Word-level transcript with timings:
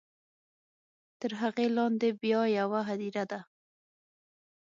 تر 1.19 1.31
هغې 1.41 1.67
لاندې 1.77 2.09
بیا 2.21 2.41
یوه 2.59 2.79
هدیره 2.89 3.23
ده. 3.31 3.39